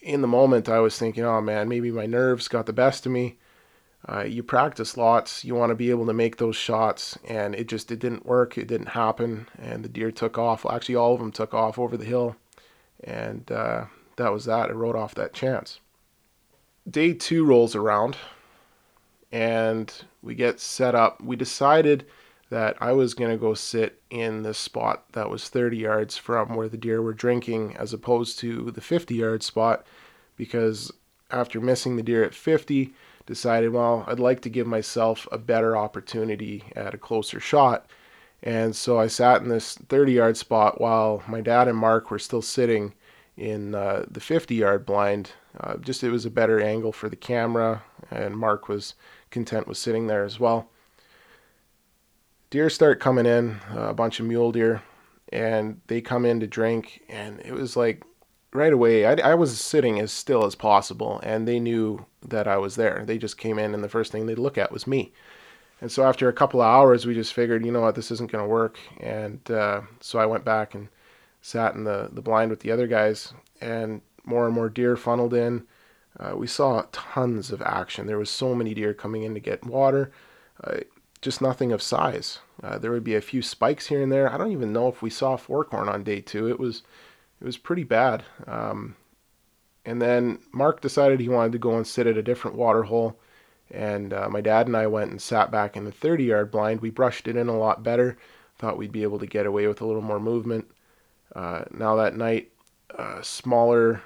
[0.00, 3.12] in the moment i was thinking oh man maybe my nerves got the best of
[3.12, 3.38] me.
[4.08, 5.44] Uh, you practice lots.
[5.44, 7.16] You want to be able to make those shots.
[7.28, 8.58] And it just it didn't work.
[8.58, 9.46] It didn't happen.
[9.60, 10.64] And the deer took off.
[10.64, 12.34] Well, actually all of them took off over the hill
[13.02, 13.86] and uh,
[14.16, 14.70] that was that.
[14.70, 15.80] I wrote off that chance.
[16.88, 18.16] Day two rolls around,
[19.30, 21.20] and we get set up.
[21.22, 22.06] We decided
[22.50, 26.54] that I was going to go sit in the spot that was 30 yards from
[26.54, 29.86] where the deer were drinking, as opposed to the 50 yard spot,
[30.36, 30.92] because
[31.30, 32.92] after missing the deer at 50,
[33.24, 37.86] decided, well, I'd like to give myself a better opportunity at a closer shot
[38.42, 42.18] and so I sat in this 30 yard spot while my dad and Mark were
[42.18, 42.94] still sitting
[43.36, 45.32] in uh, the 50 yard blind.
[45.58, 48.94] Uh, just it was a better angle for the camera, and Mark was
[49.30, 50.68] content with sitting there as well.
[52.50, 54.82] Deer start coming in, uh, a bunch of mule deer,
[55.32, 58.02] and they come in to drink, and it was like
[58.52, 59.06] right away.
[59.06, 63.04] I, I was sitting as still as possible, and they knew that I was there.
[63.06, 65.12] They just came in, and the first thing they'd look at was me.
[65.82, 68.30] And so after a couple of hours, we just figured, you know what, this isn't
[68.30, 68.78] going to work.
[69.00, 70.86] And uh, so I went back and
[71.40, 75.34] sat in the, the blind with the other guys, and more and more deer funneled
[75.34, 75.64] in.
[76.20, 78.06] Uh, we saw tons of action.
[78.06, 80.12] There was so many deer coming in to get water,
[80.62, 80.78] uh,
[81.20, 82.38] just nothing of size.
[82.62, 84.32] Uh, there would be a few spikes here and there.
[84.32, 86.48] I don't even know if we saw forkhorn on day two.
[86.48, 86.84] It was
[87.40, 88.22] it was pretty bad.
[88.46, 88.94] Um,
[89.84, 93.18] and then Mark decided he wanted to go and sit at a different water hole
[93.72, 96.80] and uh, my dad and I went and sat back in the 30 yard blind.
[96.80, 98.16] We brushed it in a lot better.
[98.58, 100.70] Thought we'd be able to get away with a little more movement.
[101.34, 102.52] Uh, now that night,
[102.90, 104.02] a smaller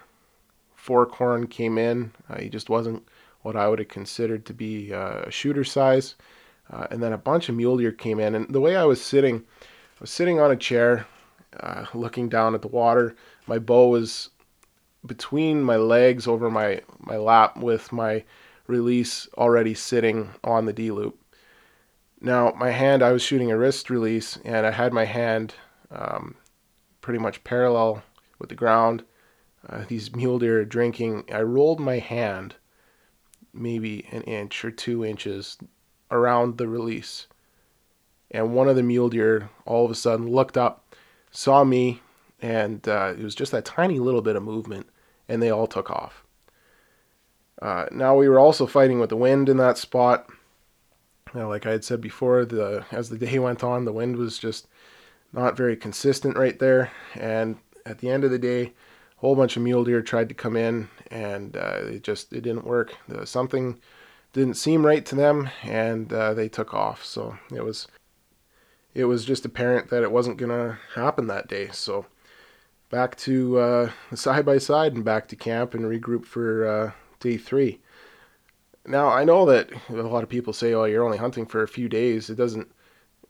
[0.77, 2.13] forkhorn came in.
[2.31, 3.07] Uh, he just wasn't
[3.43, 6.15] what I would have considered to be uh, a shooter size.
[6.71, 8.35] Uh, and then a bunch of mule deer came in.
[8.35, 11.07] And the way I was sitting, I was sitting on a chair,
[11.59, 13.17] uh, looking down at the water.
[13.47, 14.31] My bow was
[15.05, 18.25] between my legs over my, my lap with my
[18.67, 21.19] release already sitting on the D loop.
[22.21, 25.55] Now, my hand, I was shooting a wrist release and I had my hand
[25.91, 26.37] um,
[27.01, 28.03] pretty much parallel
[28.39, 29.05] with the ground.
[29.69, 31.25] Uh, these mule deer are drinking.
[31.33, 32.57] I rolled my hand
[33.53, 35.59] maybe an inch or two inches
[36.11, 37.27] around the release.
[38.31, 40.95] And one of the mule deer all of a sudden looked up,
[41.31, 42.01] saw me,
[42.41, 44.89] and uh, it was just that tiny little bit of movement,
[45.29, 46.26] and they all took off.
[47.61, 50.29] Uh, now we were also fighting with the wind in that spot,
[51.37, 54.39] know, like I had said before, the as the day went on, the wind was
[54.39, 54.67] just
[55.33, 56.91] not very consistent right there.
[57.15, 58.73] And at the end of the day, a
[59.19, 62.67] whole bunch of mule deer tried to come in, and uh, it just it didn't
[62.67, 62.97] work.
[63.25, 63.79] something
[64.33, 67.05] didn't seem right to them, and uh, they took off.
[67.05, 67.87] So it was
[68.95, 71.69] it was just apparent that it wasn't gonna happen that day.
[71.73, 72.07] So
[72.91, 77.37] back to uh, side by side and back to camp and regroup for uh, day
[77.37, 77.81] three.
[78.87, 81.69] Now I know that a lot of people say, "Oh, you're only hunting for a
[81.69, 82.71] few days." It doesn't.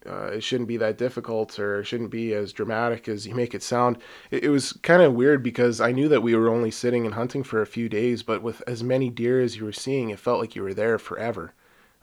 [0.05, 3.53] Uh, it shouldn't be that difficult or it shouldn't be as dramatic as you make
[3.53, 3.97] it sound.
[4.31, 7.15] It, it was kind of weird because I knew that we were only sitting and
[7.15, 10.19] hunting for a few days, but with as many deer as you were seeing, it
[10.19, 11.53] felt like you were there forever.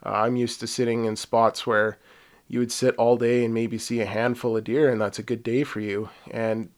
[0.05, 1.99] Uh, I'm used to sitting in spots where
[2.47, 5.23] you would sit all day and maybe see a handful of deer, and that's a
[5.23, 6.11] good day for you.
[6.31, 6.69] And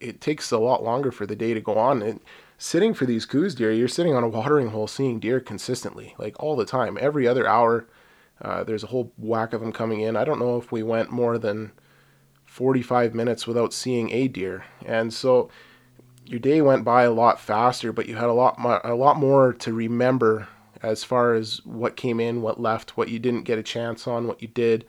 [0.00, 2.20] it takes a lot longer for the day to go on.
[2.58, 6.38] Sitting for these Coues deer, you're sitting on a watering hole seeing deer consistently, like
[6.42, 6.98] all the time.
[7.00, 7.86] Every other hour,
[8.42, 10.16] uh, there's a whole whack of them coming in.
[10.16, 11.72] I don't know if we went more than
[12.44, 14.64] 45 minutes without seeing a deer.
[14.84, 15.48] And so
[16.26, 19.16] your day went by a lot faster, but you had a lot mo- a lot
[19.16, 20.48] more to remember
[20.82, 24.26] as far as what came in, what left, what you didn't get a chance on,
[24.26, 24.84] what you did.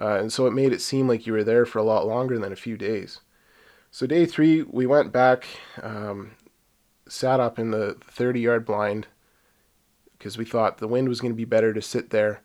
[0.00, 2.38] Uh, and so it made it seem like you were there for a lot longer
[2.38, 3.20] than a few days.
[3.90, 5.46] So day three, we went back,
[5.82, 6.32] um,
[7.08, 9.06] sat up in the 30 yard blind
[10.18, 12.40] because we thought the wind was going to be better to sit there.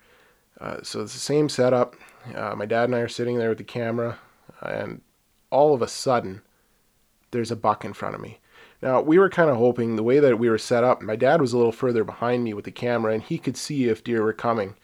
[0.60, 1.95] Uh, so it's the same setup.
[2.36, 4.19] Uh, my dad and I are sitting there with the camera,
[4.62, 5.02] and
[5.50, 6.41] all of a sudden,
[7.32, 8.39] there's a buck in front of me.
[8.82, 11.41] Now, we were kind of hoping the way that we were set up, my dad
[11.41, 14.24] was a little further behind me with the camera, and he could see if deer
[14.24, 14.76] were coming.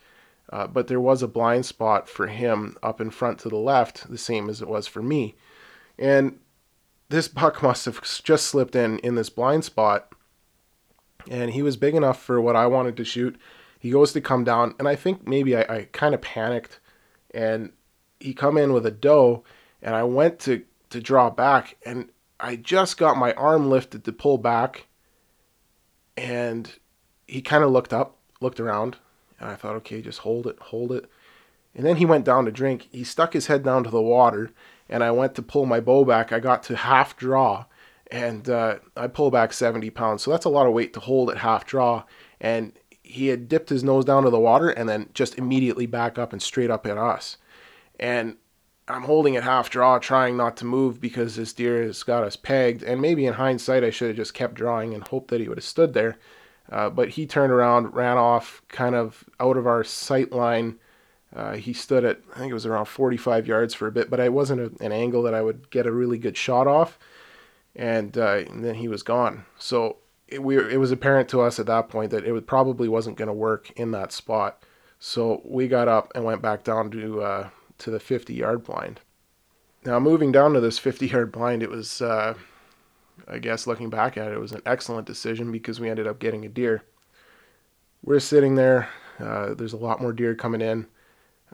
[0.49, 4.09] Uh, but there was a blind spot for him up in front to the left,
[4.09, 5.35] the same as it was for me.
[5.97, 6.39] And
[7.09, 10.11] this buck must have just slipped in in this blind spot
[11.29, 13.37] and he was big enough for what I wanted to shoot.
[13.79, 16.79] He goes to come down, and I think maybe I, I kind of panicked,
[17.33, 17.71] and
[18.19, 19.43] he come in with a doe,
[19.81, 24.13] and I went to to draw back, and I just got my arm lifted to
[24.13, 24.87] pull back,
[26.15, 26.71] and
[27.27, 28.97] he kind of looked up, looked around,
[29.39, 31.09] and I thought, okay, just hold it, hold it,
[31.75, 32.87] and then he went down to drink.
[32.91, 34.51] He stuck his head down to the water,
[34.89, 36.31] and I went to pull my bow back.
[36.31, 37.65] I got to half draw,
[38.11, 40.23] and uh, I pull back 70 pounds.
[40.23, 42.03] So that's a lot of weight to hold at half draw.
[42.39, 46.17] And he had dipped his nose down to the water and then just immediately back
[46.17, 47.37] up and straight up at us.
[47.99, 48.37] And
[48.87, 52.35] I'm holding at half draw, trying not to move because this deer has got us
[52.35, 52.83] pegged.
[52.83, 55.57] And maybe in hindsight, I should have just kept drawing and hoped that he would
[55.57, 56.17] have stood there.
[56.71, 60.77] Uh, but he turned around, ran off, kind of out of our sight line
[61.35, 64.21] uh, he stood at, I think it was around 45 yards for a bit, but
[64.21, 66.97] it wasn't a, an angle that I would get a really good shot off.
[67.75, 69.45] And, uh, and then he was gone.
[69.59, 69.97] So
[70.29, 73.27] it, we, it was apparent to us at that point that it probably wasn't going
[73.27, 74.63] to work in that spot.
[74.97, 79.01] So we got up and went back down to uh, to the 50 yard blind.
[79.85, 82.35] Now moving down to this 50 yard blind, it was, uh,
[83.27, 86.17] I guess, looking back at it, it was an excellent decision because we ended up
[86.17, 86.83] getting a deer.
[88.01, 88.87] We're sitting there.
[89.19, 90.87] Uh, there's a lot more deer coming in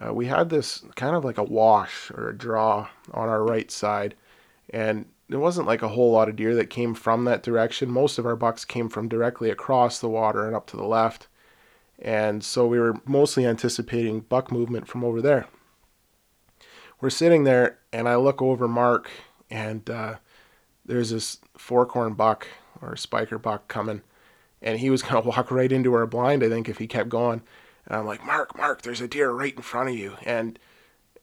[0.02, 3.70] uh, we had this kind of like a wash or a draw on our right
[3.70, 4.16] side,
[4.70, 7.90] and there wasn't like a whole lot of deer that came from that direction.
[7.90, 11.28] Most of our bucks came from directly across the water and up to the left,
[12.00, 15.48] and so we were mostly anticipating buck movement from over there.
[17.00, 19.10] We're sitting there, and I look over Mark,
[19.50, 20.16] and uh,
[20.86, 22.48] there's this forkhorn buck
[22.82, 24.02] or spiker buck coming,
[24.62, 27.44] and he was gonna walk right into our blind, I think, if he kept going.
[27.88, 30.16] And I'm like, Mark, Mark, there's a deer right in front of you.
[30.24, 30.58] And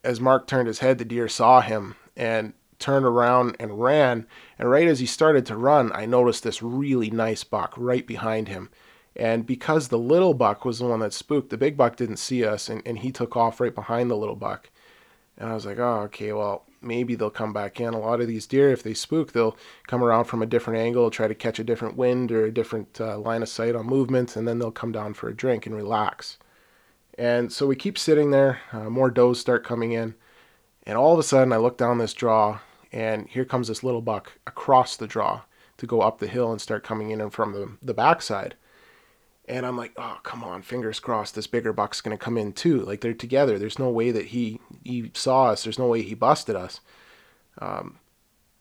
[0.03, 4.25] as Mark turned his head, the deer saw him and turned around and ran.
[4.57, 8.47] And right as he started to run, I noticed this really nice buck right behind
[8.47, 8.69] him.
[9.15, 12.45] And because the little buck was the one that spooked, the big buck didn't see
[12.45, 14.69] us and, and he took off right behind the little buck.
[15.37, 17.93] And I was like, oh, okay, well, maybe they'll come back in.
[17.93, 21.09] A lot of these deer, if they spook, they'll come around from a different angle,
[21.09, 24.35] try to catch a different wind or a different uh, line of sight on movement,
[24.35, 26.37] and then they'll come down for a drink and relax.
[27.19, 28.61] And so we keep sitting there.
[28.71, 30.15] Uh, more does start coming in.
[30.83, 32.59] And all of a sudden, I look down this draw,
[32.93, 35.41] and here comes this little buck across the draw
[35.77, 38.55] to go up the hill and start coming in from the, the backside.
[39.49, 42.53] And I'm like, oh, come on, fingers crossed, this bigger buck's going to come in
[42.53, 42.81] too.
[42.81, 43.59] Like they're together.
[43.59, 45.63] There's no way that he, he saw us.
[45.63, 46.79] There's no way he busted us.
[47.57, 47.99] Um,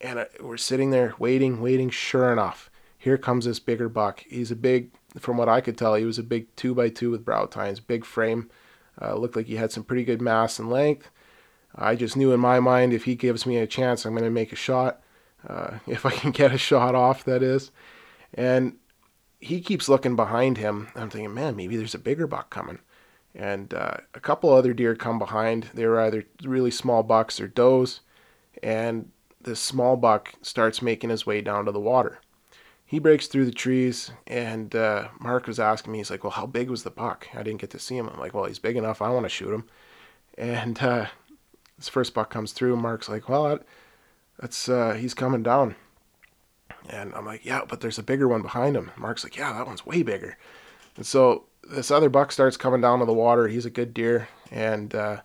[0.01, 1.91] and I, we're sitting there waiting, waiting.
[1.91, 4.25] Sure enough, here comes this bigger buck.
[4.29, 4.91] He's a big
[5.21, 7.81] from what I could tell, he was a big two by two with brow tines,
[7.81, 8.51] big frame.
[9.01, 11.11] Uh, looked like he had some pretty good mass and length.
[11.75, 14.31] I just knew in my mind if he gives me a chance, I'm going to
[14.31, 15.01] make a shot.
[15.47, 17.71] Uh, if I can get a shot off, that is.
[18.35, 18.77] And
[19.41, 20.89] he keeps looking behind him.
[20.97, 22.81] I'm thinking, man, maybe there's a bigger buck coming.
[23.35, 25.71] and uh, a couple other deer come behind.
[25.75, 28.01] They were either really small bucks or does,
[28.63, 29.11] and
[29.41, 32.21] this small buck starts making his way down to the water.
[32.89, 36.47] He breaks through the trees, and uh, Mark was asking me, he's like, Well, how
[36.47, 37.29] big was the buck?
[37.35, 38.09] I didn't get to see him.
[38.09, 39.03] I'm like, Well, he's big enough.
[39.03, 39.65] I want to shoot him.
[40.39, 41.07] And uh,
[41.77, 42.77] this first buck comes through.
[42.77, 43.59] Mark's like, Well,
[44.41, 45.77] that's, uh, he's coming down.
[46.89, 48.91] And I'm like, Yeah, but there's a bigger one behind him.
[48.97, 50.39] Mark's like, Yeah, that one's way bigger.
[50.97, 53.49] And so this other buck starts coming down to the water.
[53.49, 54.29] He's a good deer.
[54.51, 55.21] And uh,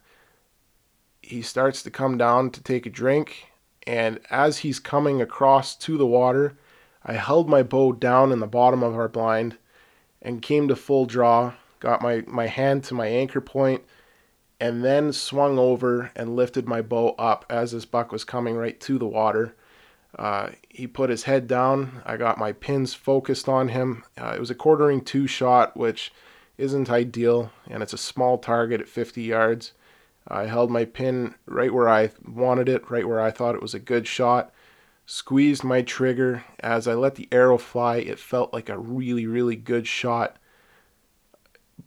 [1.22, 3.48] he starts to come down to take a drink
[3.86, 6.58] and as he's coming across to the water,
[7.06, 9.58] I held my bow down in the bottom of our blind
[10.22, 13.84] and came to full draw, got my, my hand to my anchor point,
[14.60, 18.80] and then swung over and lifted my bow up as this buck was coming right
[18.80, 19.56] to the water.
[20.18, 22.02] Uh, he put his head down.
[22.06, 24.04] I got my pins focused on him.
[24.18, 26.14] Uh, it was a quartering to shot, which
[26.58, 29.74] isn't ideal, and it's a small target at 50 yards.
[30.28, 33.74] I held my pin right where I wanted it, right where I thought it was
[33.74, 34.53] a good shot.
[35.06, 36.44] Squeezed my trigger.
[36.60, 40.38] As I let the arrow fly, it felt like a really, really good shot.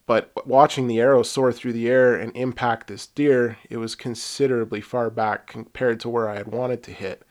[0.05, 4.81] But watching the arrow soar through the air and impact this deer, it was considerably
[4.81, 7.23] far back compared to where I had wanted to hit.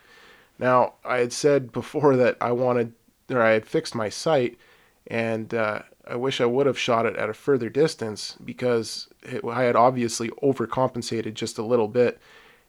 [0.58, 2.94] Now, I had said before that I wanted,
[3.30, 4.58] or I had fixed my sight,
[5.08, 9.44] and uh, I wish I would have shot it at a further distance because it,
[9.46, 12.20] I had obviously overcompensated just a little bit.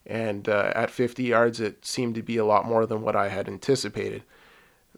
[0.06, 3.28] And uh, at 50 yards, it seemed to be a lot more than what I
[3.28, 4.22] had anticipated.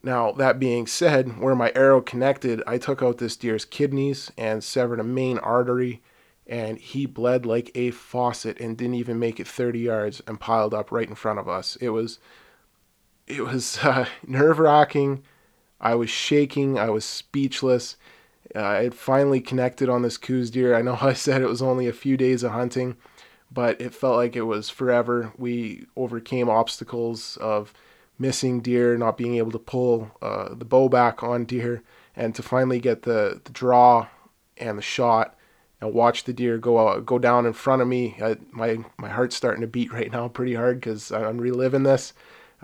[0.02, 4.62] Now, that being said, where my arrow connected, I took out this deer's kidneys and
[4.62, 6.02] severed a main artery,
[6.46, 10.72] and he bled like a faucet and didn't even make it 30 yards and piled
[10.72, 11.76] up right in front of us.
[11.80, 12.18] It was,
[13.26, 15.22] it was uh, nerve wracking.
[15.80, 16.78] I was shaking.
[16.78, 17.96] I was speechless.
[18.54, 20.74] Uh, I had finally connected on this Coues deer.
[20.74, 22.96] I know I said it was only a few days of hunting,
[23.50, 25.32] but it felt like it was forever.
[25.36, 27.72] We overcame obstacles of
[28.18, 31.82] missing deer, not being able to pull uh, the bow back on deer,
[32.16, 34.08] and to finally get the, the draw
[34.56, 35.36] and the shot
[35.80, 38.16] and watch the deer go out, go down in front of me.
[38.20, 42.12] I, my my heart's starting to beat right now pretty hard because I'm reliving this.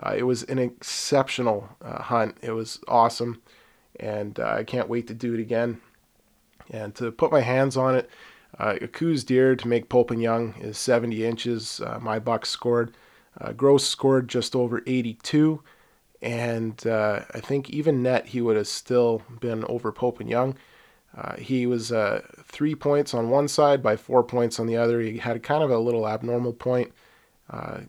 [0.03, 2.37] Uh, it was an exceptional uh, hunt.
[2.41, 3.41] It was awesome
[3.99, 5.81] and uh, I can't wait to do it again.
[6.69, 8.09] And to put my hands on it,
[8.59, 11.81] uh, a Coues deer to make Pope and Young is 70 inches.
[11.81, 12.95] Uh, my buck scored.
[13.39, 15.61] Uh, Gross scored just over 82,
[16.21, 20.57] and uh, I think even net he would have still been over Pope and Young.
[21.17, 25.01] Uh, he was uh, three points on one side by four points on the other.
[25.01, 26.93] He had kind of a little abnormal point.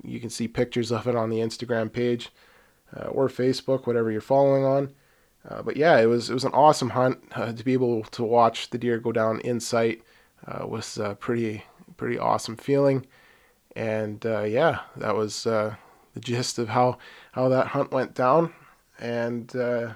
[0.03, 2.31] you can see pictures of it on the Instagram page
[3.09, 4.93] or Facebook, whatever you're following on.
[5.64, 8.79] But yeah, it was it was an awesome hunt to be able to watch the
[8.79, 10.03] deer go down in sight
[10.47, 11.64] uh, was a pretty
[11.97, 13.07] pretty awesome feeling,
[13.74, 15.74] and uh, yeah, that was uh,
[16.14, 16.99] the gist of how
[17.32, 18.53] how that hunt went down,
[18.99, 19.93] and uh,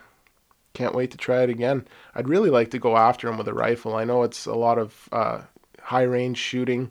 [0.75, 1.87] can't wait to try it again.
[2.15, 3.95] I'd really like to go after him with a rifle.
[3.95, 5.09] I know it's a lot of
[5.83, 6.91] high range shooting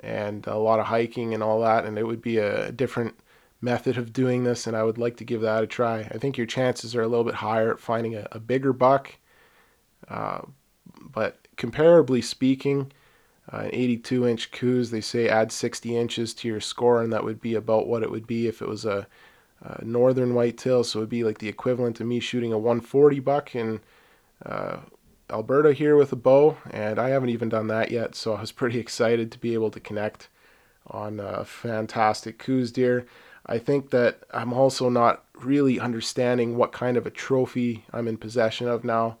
[0.00, 3.18] and a lot of hiking and all that, and it would be a different
[3.60, 6.00] method of doing this, and I would like to give that a try.
[6.00, 9.16] I think your chances are a little bit higher at finding a, a bigger buck,
[10.08, 10.42] uh,
[11.00, 12.92] but comparably speaking,
[13.52, 17.24] uh, an 82 inch Coues, they say add 60 inches to your score, and that
[17.24, 19.06] would be about what it would be if it was a,
[19.62, 20.84] a northern whitetail.
[20.84, 23.80] So it would be like the equivalent of me shooting a 140 buck in
[24.46, 24.78] uh,
[25.30, 28.14] Alberta here with a bow, and I haven't even done that yet.
[28.14, 30.28] So I was pretty excited to be able to connect
[30.86, 33.06] on a fantastic Coues deer.
[33.46, 38.18] I think that I'm also not really understanding what kind of a trophy I'm in
[38.18, 39.16] possession of now.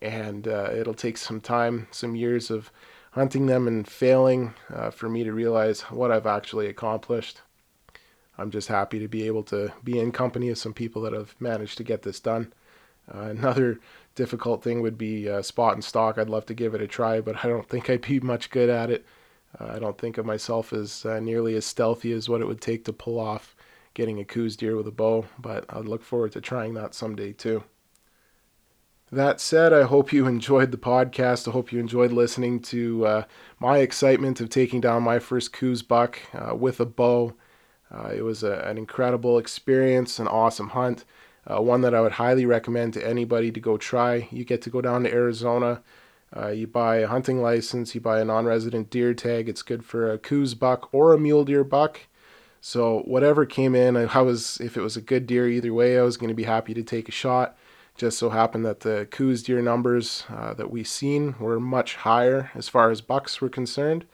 [0.00, 2.70] And uh, it'll take some time, some years of
[3.12, 7.40] hunting them and failing uh, for me to realize what I've actually accomplished.
[8.36, 11.34] I'm just happy to be able to be in company of some people that have
[11.40, 12.52] managed to get this done.
[13.12, 13.80] Uh, another
[14.14, 16.18] difficult thing would be uh, spot and stalk.
[16.18, 18.68] I'd love to give it a try, but I don't think I'd be much good
[18.68, 19.04] at it.
[19.58, 22.60] Uh, I don't think of myself as uh, nearly as stealthy as what it would
[22.60, 23.56] take to pull off
[23.94, 26.94] getting a Coues deer with a bow, but I would look forward to trying that
[26.94, 27.64] someday too.
[29.10, 31.48] That said, I hope you enjoyed the podcast.
[31.48, 33.24] I hope you enjoyed listening to uh,
[33.58, 37.34] my excitement of taking down my first Coues buck uh, with a bow.
[37.90, 41.04] Uh, it was a, an incredible experience, an awesome hunt,
[41.46, 44.28] uh, one that I would highly recommend to anybody to go try.
[44.30, 45.82] You get to go down to Arizona.
[46.36, 49.48] Uh, you buy a hunting license, you buy a non resident deer tag.
[49.48, 52.00] It's good for a Coues buck or a mule deer buck.
[52.60, 56.02] So whatever came in, I was if it was a good deer either way, I
[56.02, 57.56] was going to be happy to take a shot.
[57.98, 62.48] Just so happened that the Coues deer numbers uh, that we seen were much higher
[62.54, 64.06] as far as bucks were concerned,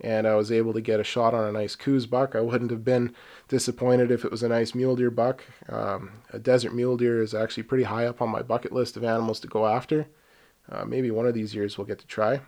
[0.00, 2.34] and I was able to get a shot on a nice Coues buck.
[2.34, 3.14] I wouldn't have been
[3.48, 5.44] disappointed if it was a nice mule deer buck.
[5.68, 9.04] Um, a desert mule deer is actually pretty high up on my bucket list of
[9.04, 10.06] animals to go after.
[10.72, 12.40] Uh, maybe one of these years we'll get to try.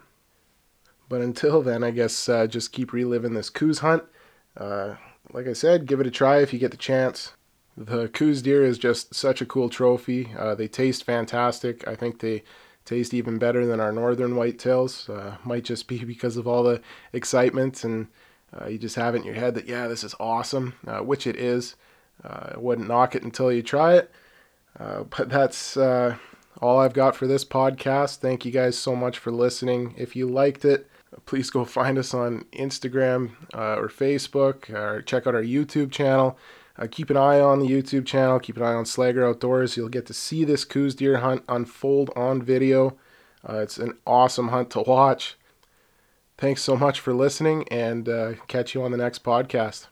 [1.10, 4.04] But until then, I guess uh, just keep reliving this Coues hunt.
[4.56, 4.94] Uh,
[5.34, 7.34] like I said, give it a try if you get the chance.
[7.78, 10.32] The Coues deer is just such a cool trophy.
[10.36, 11.86] Uh, they taste fantastic.
[11.86, 12.42] I think they
[12.84, 15.08] taste even better than our northern whitetails.
[15.08, 18.08] Uh, might just be because of all the excitement and
[18.58, 21.26] uh, you just have it in your head that, yeah, this is awesome, uh, which
[21.26, 21.76] it is.
[22.24, 24.10] Uh, I wouldn't knock it until you try it.
[24.78, 28.16] Uh, but that's all I've got for this podcast.
[28.16, 29.94] Thank you guys so much for listening.
[29.96, 30.90] If you liked it,
[31.26, 36.36] please go find us on Instagram or Facebook or check out our YouTube channel.
[36.78, 38.38] Uh, keep an eye on the YouTube channel.
[38.38, 39.76] Keep an eye on Slager Outdoors.
[39.76, 42.96] You'll get to see this Coues deer hunt unfold on video.
[43.48, 45.36] Uh, it's an awesome hunt to watch.
[46.36, 49.86] Thanks so much for listening and uh, catch you on the next podcast.